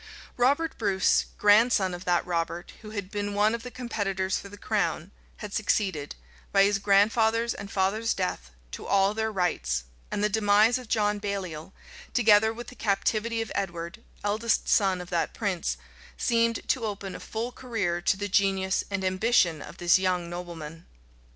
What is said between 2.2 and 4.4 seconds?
Robert who had been one of the competitors